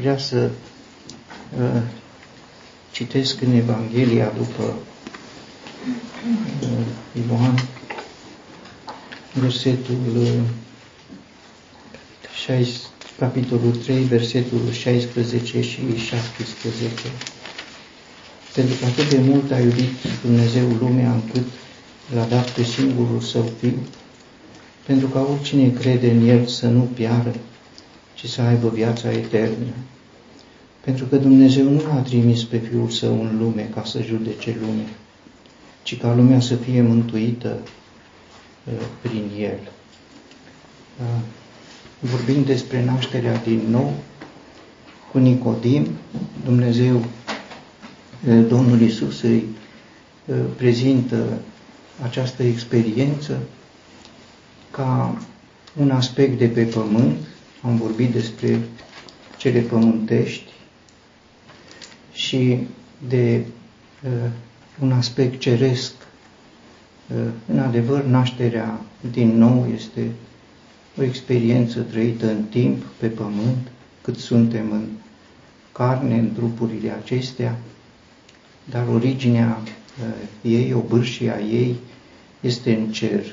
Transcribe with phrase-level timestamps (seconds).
[0.00, 0.50] vrea să
[1.58, 1.82] uh,
[2.90, 4.74] citesc în Evanghelia după
[6.62, 6.68] uh,
[7.28, 7.54] Ioan,
[9.32, 10.32] versetul uh,
[12.44, 12.70] 6,
[13.18, 16.92] capitolul 3, versetul 16 și 17.
[18.54, 19.90] Pentru că atât de mult a iubit
[20.22, 21.46] Dumnezeu lumea încât
[22.14, 23.78] l-a dat pe singurul său fiu,
[24.86, 27.34] pentru ca oricine crede în el să nu piară,
[28.20, 29.72] ci să aibă viața eternă.
[30.80, 34.88] Pentru că Dumnezeu nu a trimis pe Fiul Său în lume ca să judece lumea,
[35.82, 37.58] ci ca lumea să fie mântuită
[38.64, 39.58] uh, prin El.
[41.00, 41.20] Uh,
[42.00, 43.92] vorbind despre nașterea din nou,
[45.12, 45.86] cu Nicodim,
[46.44, 49.44] Dumnezeu, uh, Domnul Isus îi
[50.56, 51.38] prezintă
[52.02, 53.38] această experiență
[54.70, 55.18] ca
[55.80, 57.16] un aspect de pe pământ,
[57.62, 58.60] am vorbit despre
[59.36, 60.52] cele pământești
[62.12, 62.58] și
[63.08, 63.44] de
[64.04, 64.30] uh,
[64.80, 65.92] un aspect ceresc.
[67.06, 70.10] Uh, în adevăr, nașterea din nou este
[70.98, 73.70] o experiență trăită în timp, pe pământ,
[74.02, 74.86] cât suntem în
[75.72, 77.58] carne, în trupurile acestea,
[78.64, 81.76] dar originea uh, ei, obârșia ei,
[82.40, 83.24] este în cer.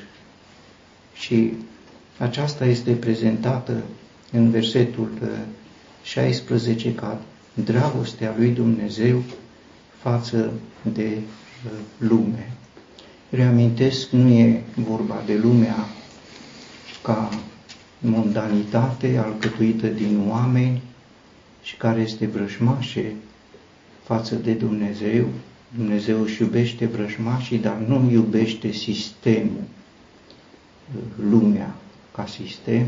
[1.14, 1.52] Și
[2.18, 3.82] aceasta este prezentată
[4.32, 5.10] în versetul
[6.02, 7.20] 16 uh, ca
[7.54, 9.22] dragostea lui Dumnezeu
[9.98, 10.52] față
[10.92, 11.18] de
[11.64, 12.52] uh, lume.
[13.30, 15.86] Reamintesc, nu e vorba de lumea
[17.02, 17.30] ca
[17.98, 20.82] mondanitate alcătuită din oameni
[21.62, 23.14] și care este vrăjmașe
[24.04, 25.26] față de Dumnezeu.
[25.76, 29.62] Dumnezeu își iubește vrăjmașii, dar nu iubește sistemul,
[31.30, 31.74] lumea
[32.12, 32.86] ca sistem,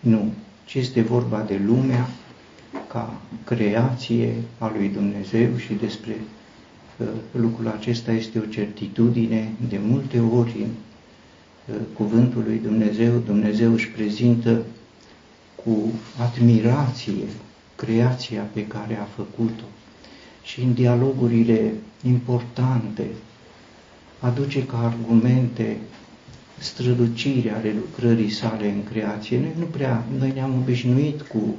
[0.00, 0.32] nu,
[0.70, 2.08] ci este vorba de lumea
[2.88, 6.16] ca creație a lui Dumnezeu și despre
[6.96, 10.68] uh, lucrul acesta este o certitudine de multe ori în
[11.74, 13.18] uh, cuvântul lui Dumnezeu.
[13.18, 14.62] Dumnezeu își prezintă
[15.64, 17.24] cu admirație
[17.76, 19.64] creația pe care a făcut-o
[20.42, 23.06] și în dialogurile importante
[24.18, 25.76] aduce ca argumente
[26.60, 29.38] strălucirea ale lucrării sale în creație.
[29.38, 31.56] Noi nu prea, noi ne-am obișnuit cu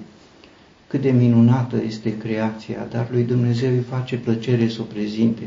[0.87, 5.41] cât de minunată este creația, dar lui Dumnezeu îi face plăcere să o prezinte.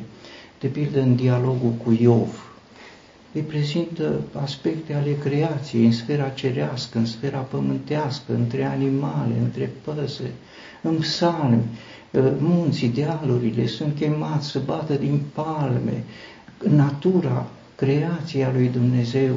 [0.61, 2.53] De pildă în dialogul cu Iov,
[3.33, 10.31] îi prezintă aspecte ale creației în sfera cerească, în sfera pământească, între animale, între păsări,
[10.83, 11.63] în psalmi,
[12.15, 16.05] ă, munții, dealurile sunt chemați să bată din palme,
[16.69, 19.35] natura creația lui Dumnezeu,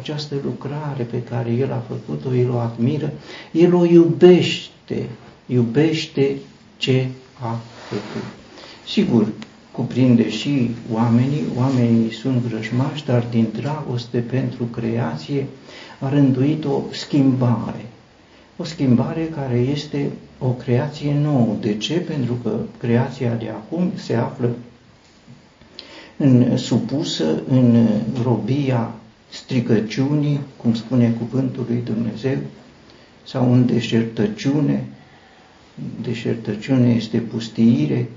[0.00, 3.12] această lucrare pe care El a făcut-o, El o admiră,
[3.52, 5.08] El o iubește,
[5.46, 6.36] iubește
[6.76, 7.08] ce
[7.40, 7.58] a
[7.88, 8.28] făcut.
[8.86, 9.26] Sigur,
[9.70, 15.46] cuprinde și oamenii, oamenii sunt vrăjmași, dar din dragoste pentru creație
[16.00, 17.86] a rânduit o schimbare.
[18.56, 21.56] O schimbare care este o creație nouă.
[21.60, 21.94] De ce?
[21.94, 24.50] Pentru că creația de acum se află
[26.16, 27.88] în, supusă în
[28.22, 28.94] robia
[29.28, 32.38] stricăciunii, cum spune cuvântul lui Dumnezeu,
[33.24, 34.84] sau în deșertăciune,
[36.02, 38.08] deșertăciune este pustiire,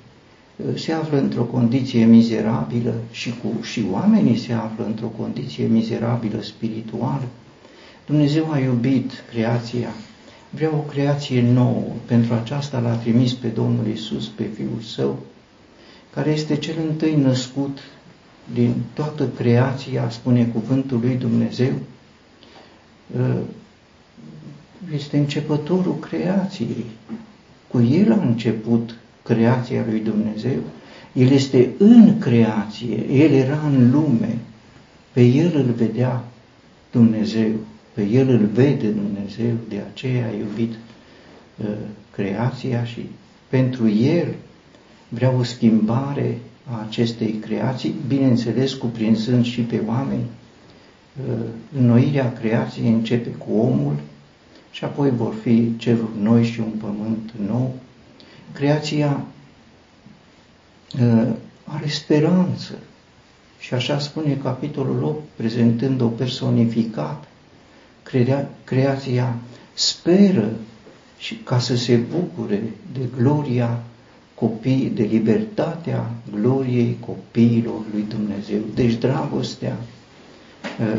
[0.75, 7.27] se află într-o condiție mizerabilă și, cu, și oamenii se află într-o condiție mizerabilă spirituală.
[8.05, 9.89] Dumnezeu a iubit creația,
[10.49, 15.19] vrea o creație nouă, pentru aceasta l-a trimis pe Domnul Isus, pe Fiul Său,
[16.13, 17.77] care este cel întâi născut
[18.53, 21.73] din toată creația, spune cuvântul lui Dumnezeu,
[23.19, 23.37] ă,
[24.93, 26.85] este începătorul creației.
[27.67, 30.59] Cu el a început creația lui Dumnezeu.
[31.13, 34.37] El este în creație, el era în lume,
[35.11, 36.23] pe el îl vedea
[36.91, 37.51] Dumnezeu,
[37.93, 40.71] pe el îl vede Dumnezeu, de aceea a iubit
[41.57, 41.67] uh,
[42.11, 43.09] creația și
[43.49, 44.27] pentru el
[45.09, 46.37] vrea o schimbare
[46.71, 50.23] a acestei creații, bineînțeles cuprinzând și pe oameni.
[51.29, 51.45] Uh,
[51.77, 53.95] înnoirea creației începe cu omul
[54.71, 57.75] și apoi vor fi ceruri noi și un pământ nou.
[58.53, 59.25] Creația
[61.01, 61.27] uh,
[61.63, 62.73] are speranță
[63.59, 67.27] și așa spune capitolul 8, prezentând o personificată.
[68.63, 69.35] Creația
[69.73, 70.49] speră
[71.17, 72.63] și ca să se bucure
[72.93, 73.83] de gloria
[74.39, 78.59] copii, de libertatea gloriei copiilor lui Dumnezeu.
[78.73, 79.77] Deci dragostea,
[80.81, 80.97] ă,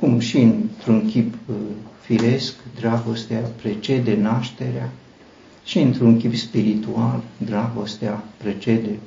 [0.00, 1.52] cum și într-un chip ă,
[2.00, 4.90] firesc, dragostea precede nașterea,
[5.64, 8.98] și într-un chip spiritual, dragostea precede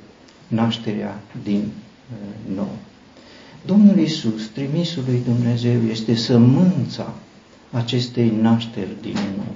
[0.48, 2.76] nașterea din uh, nou.
[3.66, 7.14] Domnul Isus, trimisul lui Dumnezeu, este sămânța
[7.70, 9.54] acestei nașteri din nou.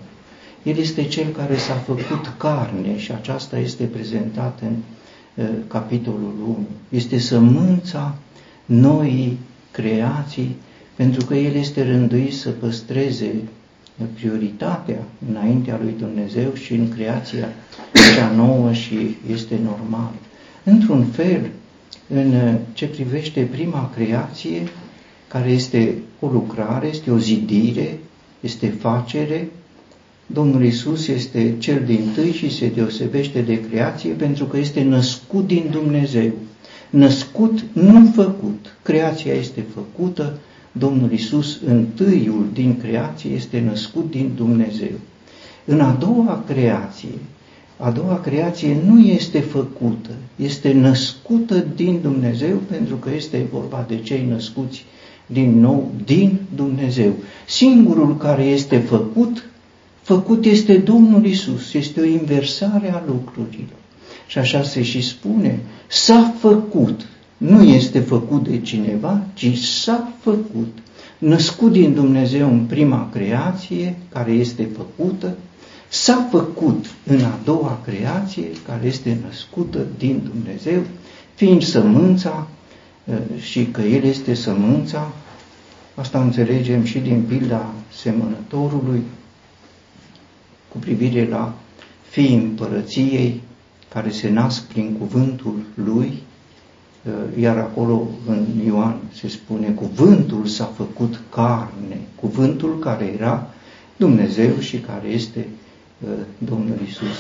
[0.63, 4.75] El este cel care s-a făcut carne și aceasta este prezentată în
[5.45, 6.67] uh, capitolul 1.
[6.89, 8.15] Este sămânța
[8.65, 9.39] noii
[9.71, 10.57] creații,
[10.95, 13.35] pentru că El este rânduit să păstreze
[14.15, 14.99] prioritatea
[15.31, 17.49] înaintea lui Dumnezeu și în creația
[18.17, 20.13] cea nouă și este normal.
[20.65, 21.51] Într-un fel,
[22.09, 24.63] în ce privește prima creație,
[25.29, 27.99] care este o lucrare, este o zidire,
[28.41, 29.49] este facere,
[30.33, 35.47] Domnul Isus este cel din tâi și se deosebește de creație pentru că este născut
[35.47, 36.31] din Dumnezeu.
[36.91, 38.77] Născut, nu făcut.
[38.83, 40.39] Creația este făcută,
[40.73, 44.93] Domnul Isus, întâiul din creație, este născut din Dumnezeu.
[45.65, 47.19] În a doua creație,
[47.77, 54.01] a doua creație nu este făcută, este născută din Dumnezeu pentru că este vorba de
[54.01, 54.85] cei născuți
[55.27, 57.13] din nou din Dumnezeu.
[57.47, 59.45] Singurul care este făcut,
[60.03, 63.81] făcut este Domnul Isus, este o inversare a lucrurilor.
[64.27, 67.07] Și așa se și spune, s-a făcut,
[67.37, 70.79] nu este făcut de cineva, ci s-a făcut.
[71.19, 75.37] Născut din Dumnezeu în prima creație, care este făcută,
[75.89, 80.83] s-a făcut în a doua creație, care este născută din Dumnezeu,
[81.35, 82.49] fiind sămânța
[83.05, 85.13] uh, și că El este sămânța,
[85.95, 87.73] asta înțelegem și din pilda
[88.03, 89.03] semănătorului,
[90.73, 91.55] cu privire la
[92.09, 93.41] fiii împărăției
[93.89, 96.13] care se nasc prin cuvântul Lui,
[97.05, 103.51] uh, iar acolo în Ioan se spune cuvântul s-a făcut carne, cuvântul care era
[103.97, 105.47] Dumnezeu și care este
[106.03, 106.09] Uh,
[106.39, 107.17] Domnul Isus.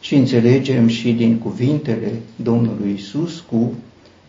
[0.00, 3.72] Și înțelegem și din cuvintele Domnului Isus cu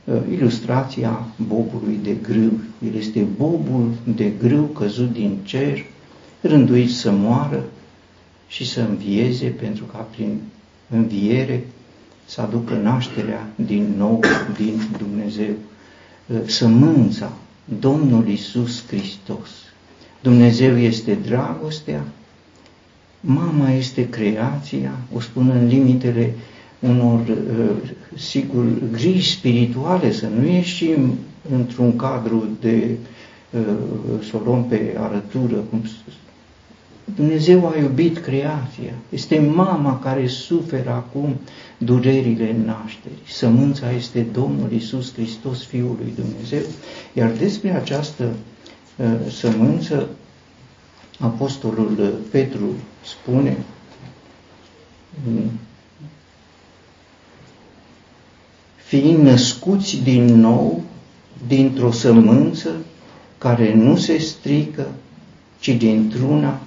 [0.04, 2.52] uh, ilustrația bobului de grâu.
[2.86, 5.86] El este bobul de grâu căzut din cer,
[6.42, 7.64] rânduit să moară
[8.54, 10.40] și să învieze, pentru ca prin
[10.90, 11.64] înviere
[12.26, 14.20] să aducă nașterea din nou
[14.58, 15.54] din Dumnezeu.
[16.28, 17.34] Uh, sămânța,
[17.80, 19.50] Domnul Isus Hristos.
[20.22, 22.04] Dumnezeu este dragostea,
[23.20, 26.34] Mama este creația, o spun în limitele
[26.80, 31.14] unor, uh, sigur, griji spirituale, să nu ieșim
[31.52, 32.98] într-un cadru de
[33.50, 33.62] uh,
[34.30, 35.56] să o luăm pe arătură.
[35.56, 35.82] Cum
[37.16, 38.94] Dumnezeu a iubit creația.
[39.10, 41.36] Este mama care suferă acum
[41.78, 43.18] durerile nașterii.
[43.28, 46.62] Sămânța este Domnul Isus Hristos, Fiul lui Dumnezeu.
[47.14, 48.34] Iar despre această
[48.98, 50.10] uh, sămânță
[51.20, 52.66] Apostolul Petru
[53.04, 53.58] spune
[58.76, 60.84] fiind născuți din nou
[61.48, 62.70] dintr-o sămânță
[63.38, 64.88] care nu se strică,
[65.60, 66.60] ci dintr-una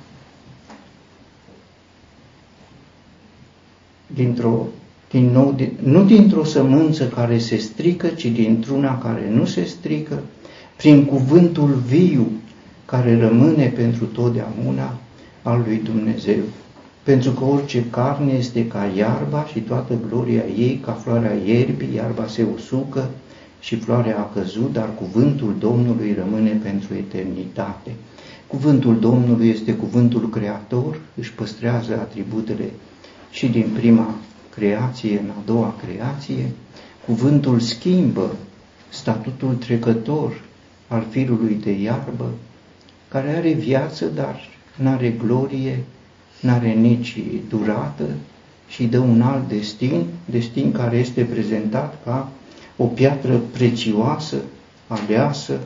[4.16, 4.66] dintr-o
[5.10, 10.22] din nou, din, nu dintr-o sămânță care se strică, ci dintr-una care nu se strică,
[10.76, 12.26] prin cuvântul viu
[12.84, 14.98] care rămâne pentru totdeauna
[15.42, 16.42] al lui Dumnezeu.
[17.02, 22.26] Pentru că orice carne este ca iarba și toată gloria ei ca floarea ierbii, iarba
[22.26, 23.08] se usucă
[23.60, 27.90] și floarea a căzut, dar cuvântul Domnului rămâne pentru eternitate.
[28.46, 32.70] Cuvântul Domnului este cuvântul creator, își păstrează atributele
[33.36, 34.14] și din prima
[34.54, 36.50] creație în a doua creație.
[37.06, 38.36] Cuvântul schimbă
[38.88, 40.42] statutul trecător
[40.88, 42.30] al firului de iarbă,
[43.08, 45.84] care are viață, dar nu are glorie,
[46.40, 48.04] nu are nici durată
[48.68, 52.30] și dă un alt destin, destin care este prezentat ca
[52.76, 54.36] o piatră prețioasă,
[54.86, 55.60] aleasă,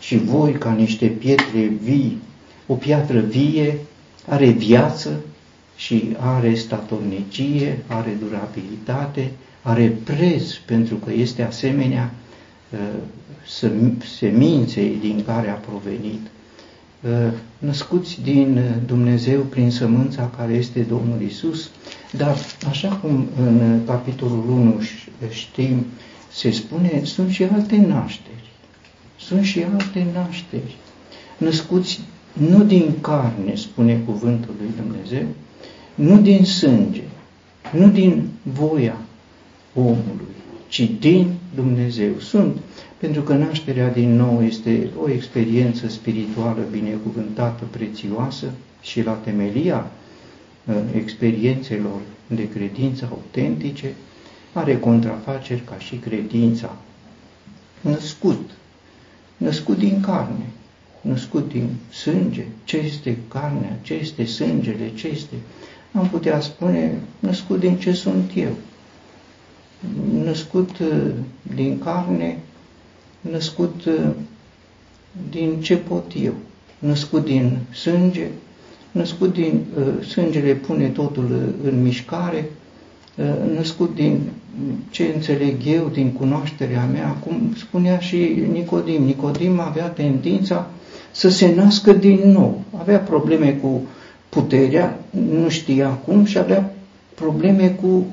[0.00, 2.18] și voi ca niște pietre vii.
[2.66, 3.78] O piatră vie
[4.28, 5.10] are viață
[5.76, 9.30] și are statornicie, are durabilitate,
[9.62, 12.14] are preț pentru că este asemenea
[12.70, 12.78] uh,
[14.18, 16.20] seminței din care a provenit.
[17.00, 21.70] Uh, născuți din Dumnezeu prin sămânța care este Domnul Isus,
[22.12, 22.36] dar
[22.68, 24.80] așa cum în capitolul 1
[25.30, 25.86] știm,
[26.32, 28.50] se spune, sunt și alte nașteri.
[29.18, 30.76] Sunt și alte nașteri.
[31.38, 32.00] Născuți
[32.32, 35.26] nu din carne, spune cuvântul lui Dumnezeu,
[35.96, 37.02] nu din sânge,
[37.72, 38.96] nu din voia
[39.74, 40.34] omului,
[40.68, 42.10] ci din Dumnezeu.
[42.18, 42.56] Sunt
[42.96, 48.46] pentru că nașterea din nou este o experiență spirituală binecuvântată, prețioasă
[48.80, 49.90] și la temelia
[50.94, 53.94] experiențelor de credință autentice,
[54.52, 56.76] are contrafaceri ca și credința
[57.80, 58.50] născut,
[59.36, 60.46] născut din carne,
[61.00, 65.34] născut din sânge, ce este carnea, ce este sângele, ce este,
[65.98, 68.50] am putea spune, născut din ce sunt eu,
[70.24, 71.10] născut uh,
[71.54, 72.38] din carne,
[73.20, 74.08] născut uh,
[75.30, 76.32] din ce pot eu,
[76.78, 78.26] născut din sânge,
[78.92, 82.50] născut din uh, sângele pune totul în mișcare,
[83.54, 84.20] născut din
[84.90, 88.16] ce înțeleg eu, din cunoașterea mea, cum spunea și
[88.52, 89.02] Nicodim.
[89.02, 90.70] Nicodim avea tendința
[91.10, 92.62] să se nască din nou.
[92.78, 93.82] Avea probleme cu
[94.28, 95.00] puterea,
[95.40, 96.74] nu știa cum și avea
[97.14, 98.06] probleme cu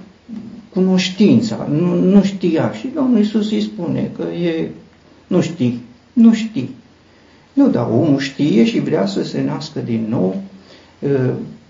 [0.74, 2.72] cunoștința, nu, nu știa.
[2.72, 4.70] Și Domnul Iisus îi spune că e,
[5.28, 5.82] nu știi,
[6.14, 6.70] nu știi.
[7.54, 10.42] Nu, dar omul știe și vrea să se nască din nou,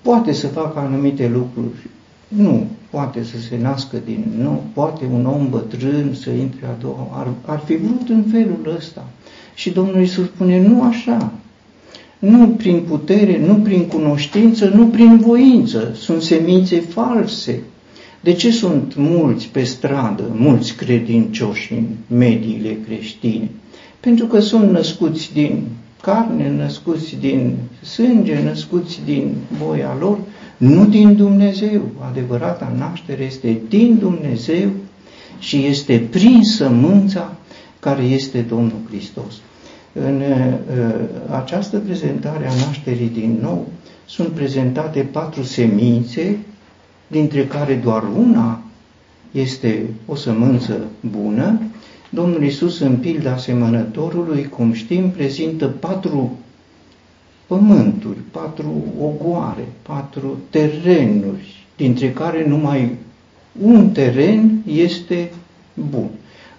[0.01, 1.89] poate să facă anumite lucruri.
[2.27, 7.07] Nu, poate să se nască din nou, poate un om bătrân să intre a doua,
[7.11, 9.07] ar, ar fi vrut în felul ăsta.
[9.53, 11.31] Și Domnul Iisus spune, nu așa,
[12.23, 17.61] nu prin putere, nu prin cunoștință, nu prin voință, sunt semințe false.
[18.19, 21.85] De ce sunt mulți pe stradă, mulți credincioși în
[22.17, 23.49] mediile creștine?
[23.99, 25.63] Pentru că sunt născuți din
[26.01, 30.17] carne, născuți din sânge, născuți din voia lor,
[30.57, 31.81] nu din Dumnezeu.
[32.09, 34.69] Adevărata naștere este din Dumnezeu
[35.39, 37.35] și este prin sămânța
[37.79, 39.33] care este Domnul Hristos.
[39.93, 40.93] În uh,
[41.29, 43.67] această prezentare a nașterii din nou
[44.05, 46.37] sunt prezentate patru semințe,
[47.07, 48.61] dintre care doar una
[49.31, 51.61] este o sămânță bună.
[52.09, 56.37] Domnul Isus în pilda semănătorului, cum știm, prezintă patru
[57.47, 62.91] pământuri, patru ogoare, patru terenuri, dintre care numai
[63.61, 65.31] un teren este
[65.89, 66.09] bun.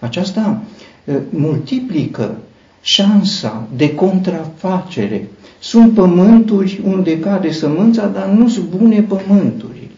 [0.00, 0.62] Aceasta
[1.04, 2.36] uh, multiplică
[2.84, 5.28] șansa de contrafacere.
[5.60, 9.90] Sunt pământuri unde cade sămânța, dar nu sunt bune pământuri.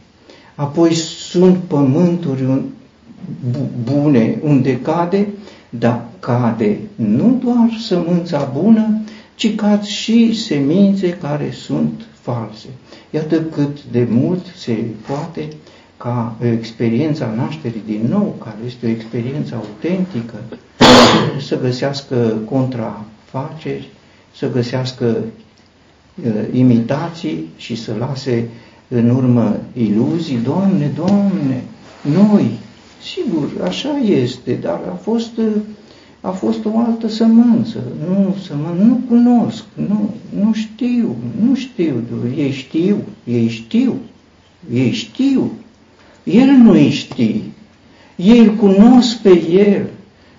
[0.55, 2.45] Apoi sunt pământuri
[3.85, 5.29] bune unde cade,
[5.69, 9.01] dar cade nu doar sămânța bună,
[9.35, 12.67] ci cad și semințe care sunt false.
[13.11, 15.49] Iată cât de mult se poate
[15.97, 20.43] ca experiența nașterii din nou, care este o experiență autentică,
[21.41, 23.89] să găsească contrafaceri,
[24.37, 25.17] să găsească
[26.25, 28.49] uh, imitații și să lase
[28.89, 30.39] în urmă iluzii.
[30.45, 31.65] Doamne, Doamne,
[32.03, 32.51] noi,
[33.03, 35.31] sigur, așa este, dar a fost,
[36.21, 37.83] a fost o altă sămânță.
[38.09, 42.05] Nu, sămânță, nu cunosc, nu, nu știu, nu știu.
[42.37, 43.95] Ei știu, ei știu,
[44.73, 45.51] ei știu.
[46.25, 47.41] El nu-i știe.
[48.17, 49.87] Ei îl cunosc pe El.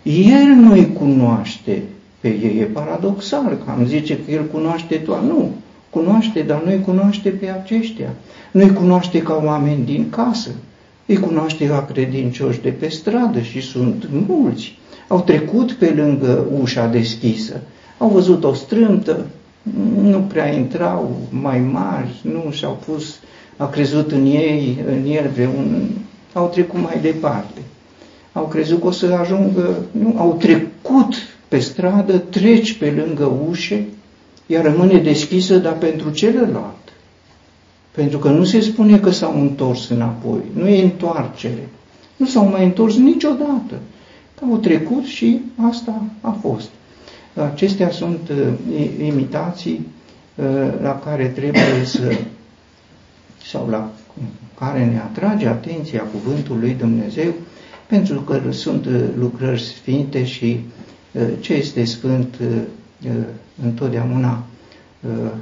[0.08, 1.84] El nu-i cunoaște
[2.20, 2.60] pe ei.
[2.60, 5.26] E paradoxal că am zice că El cunoaște toată.
[5.26, 5.52] Nu,
[5.90, 8.10] cunoaște, dar nu-i cunoaște pe aceștia.
[8.52, 10.50] Nu-i cunoaște ca oameni din casă.
[11.06, 14.78] Îi cunoaște ca credincioși de pe stradă și sunt mulți.
[15.08, 17.62] Au trecut pe lângă ușa deschisă.
[17.98, 19.26] Au văzut o strâmtă,
[20.02, 23.20] nu prea intrau mai mari, nu și-au pus,
[23.58, 25.90] a crezut în ei, în el vreun,
[26.34, 27.62] au trecut mai departe
[28.38, 31.13] au crezut că o să ajungă, nu, au trecut
[31.48, 33.86] pe stradă, treci pe lângă ușe,
[34.48, 36.75] ea rămâne deschisă, dar pentru celălalt.
[37.91, 41.70] Pentru că nu se spune că s-au întors înapoi, nu e întoarcere.
[42.15, 43.79] Nu s-au mai întors niciodată.
[44.50, 45.39] Au trecut și
[45.70, 46.70] asta a fost.
[47.34, 49.88] Acestea sunt uh, imitații
[50.36, 50.46] uh,
[50.82, 52.12] la care trebuie să,
[53.46, 53.89] sau la
[54.60, 57.34] care ne atrage atenția cuvântul lui Dumnezeu,
[57.88, 60.60] pentru că sunt uh, lucrări sfinte și
[61.12, 63.12] uh, ce este sfânt uh,
[63.63, 64.44] întotdeauna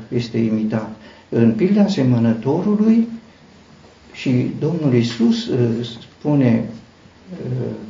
[0.08, 0.96] este imitat.
[1.30, 3.08] În pilda semănătorului
[4.14, 5.50] și Domnul Isus
[6.20, 6.66] spune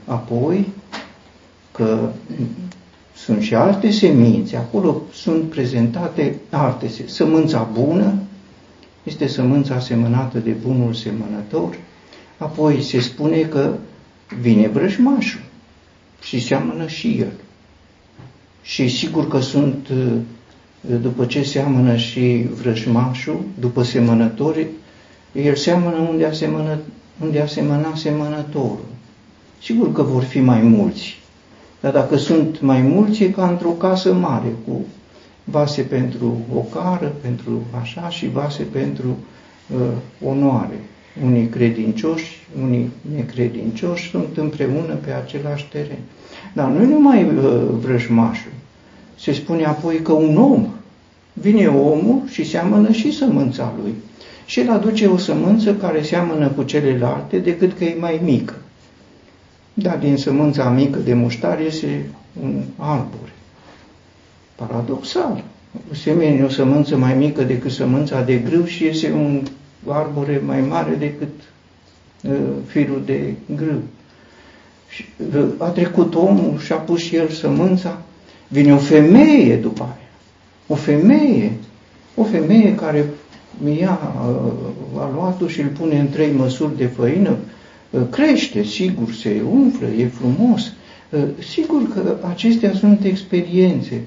[0.05, 0.67] apoi
[1.71, 2.09] că
[3.15, 8.13] sunt și alte semințe, acolo sunt prezentate alte, sămânța bună,
[9.03, 11.77] este sămânța semănată de bunul semănător,
[12.37, 13.73] apoi se spune că
[14.41, 15.41] vine vrăjmașul
[16.21, 17.33] și seamănă și el.
[18.61, 20.13] Și sigur că sunt, uh,
[21.01, 24.67] după ce seamănă și vrăjmașul, după semănători,
[25.33, 26.77] el seamănă unde, asemănă,
[27.21, 28.85] unde asemăna semănătorul.
[29.61, 31.19] Sigur că vor fi mai mulți,
[31.81, 34.85] dar dacă sunt mai mulți, e ca într-o casă mare, cu
[35.43, 39.17] vase pentru o cară, pentru așa și vase pentru
[40.25, 40.79] onoare.
[41.23, 45.99] Unii credincioși, unii necredincioși sunt împreună pe același teren.
[46.53, 47.25] Dar nu numai
[47.81, 48.51] vrăjmașul.
[49.19, 50.67] Se spune apoi că un om,
[51.33, 53.93] vine omul și seamănă și sămânța lui.
[54.45, 58.55] Și el aduce o sămânță care seamănă cu celelalte decât că e mai mică.
[59.73, 62.09] Dar din sămânța mică de muștar iese
[62.41, 63.31] un arbore.
[64.55, 65.43] Paradoxal.
[65.91, 69.41] Semeni o sămânță mai mică decât sămânța de grâu și iese un
[69.87, 71.33] arbore mai mare decât
[72.21, 72.31] uh,
[72.65, 73.81] firul de grâu.
[74.89, 78.01] Și, uh, a trecut omul și a pus și el sămânța,
[78.47, 80.09] vine o femeie după aia.
[80.67, 81.51] O femeie,
[82.15, 83.05] o femeie care
[83.79, 84.51] ia uh,
[84.99, 87.37] aluatul și îl pune în trei măsuri de făină,
[87.89, 90.71] uh, crește, sigur, se umflă, e frumos.
[91.09, 94.01] Uh, sigur că acestea sunt experiențe.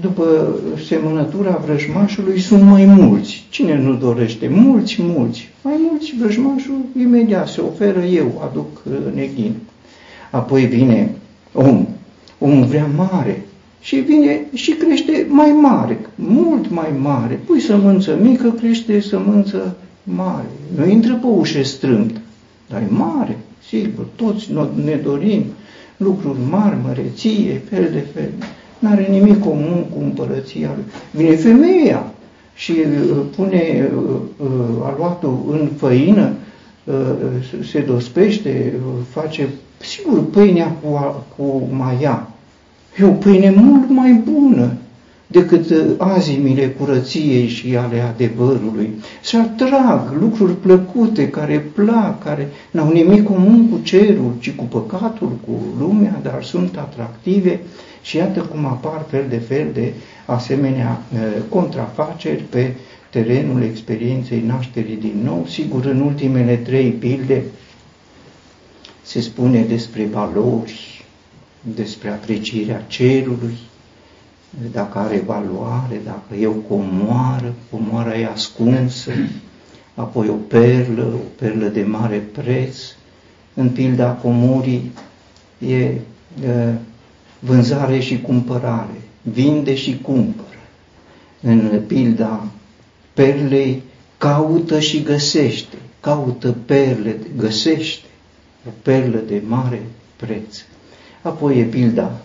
[0.00, 3.46] După semănătura vrăjmașului sunt mai mulți.
[3.50, 4.48] Cine nu dorește?
[4.48, 5.48] Mulți, mulți.
[5.62, 8.82] Mai mulți vrăjmașul imediat se oferă eu, aduc
[9.14, 9.54] neghin.
[10.30, 11.10] Apoi vine
[11.52, 11.86] om.
[12.38, 13.44] Omul vrea mare,
[13.80, 17.40] și vine și crește mai mare, mult mai mare.
[17.46, 20.46] Pui sămânță mică, crește sămânță mare.
[20.76, 22.20] Nu intră pe ușe strâmt,
[22.68, 23.38] dar e mare,
[23.68, 24.48] sigur, toți
[24.84, 25.44] ne dorim
[25.96, 28.30] lucruri mari, măreție, fel de fel.
[28.82, 30.84] N-are nimic comun cu împărăția lui.
[31.10, 32.12] Vine femeia
[32.54, 34.48] și uh, pune uh, uh,
[34.84, 36.32] aluatul în făină,
[37.70, 38.72] se dospește,
[39.10, 39.48] face,
[39.80, 42.32] sigur, pâinea cu, cu maia,
[42.98, 44.72] E o pâine mult mai bună
[45.26, 48.90] decât uh, azimile curăției și ale adevărului.
[49.22, 55.32] Se atrag lucruri plăcute, care plac, care n-au nimic comun cu cerul, ci cu păcatul,
[55.46, 57.60] cu lumea, dar sunt atractive
[58.02, 59.92] și iată cum apar fel de fel de
[60.26, 61.18] asemenea uh,
[61.48, 62.74] contrafaceri pe
[63.10, 65.46] terenul experienței nașterii din nou.
[65.48, 67.42] Sigur, în ultimele trei pilde
[69.02, 71.04] se spune despre valori,
[71.74, 73.54] despre aprecierea cerului,
[74.72, 79.10] dacă are valoare, dacă e o comoară, comoara e ascunsă,
[79.94, 82.76] apoi o perlă, o perlă de mare preț.
[83.54, 84.92] În pilda comorii
[85.58, 85.90] e
[87.44, 90.46] vânzare și cumpărare, vinde și cumpără.
[91.40, 92.46] În pilda
[93.14, 93.82] perlei
[94.18, 98.06] caută și găsește, caută perle, găsește
[98.66, 99.82] o perlă de mare
[100.16, 100.56] preț.
[101.22, 102.20] Apoi e pilda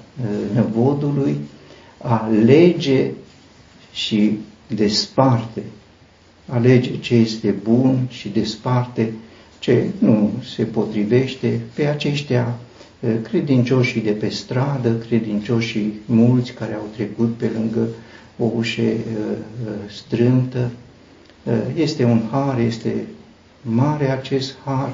[0.53, 1.37] năvodului,
[1.97, 3.11] alege
[3.93, 5.63] și desparte.
[6.49, 9.13] Alege ce este bun și desparte
[9.59, 12.57] ce nu se potrivește pe aceștia
[13.23, 17.87] credincioșii de pe stradă, credincioșii mulți care au trecut pe lângă
[18.37, 18.81] o ușă
[19.89, 20.71] strântă.
[21.75, 23.05] Este un har, este
[23.61, 24.93] mare acest har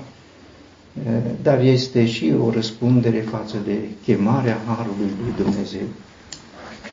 [1.42, 5.88] dar este și o răspundere față de chemarea Harului lui Dumnezeu.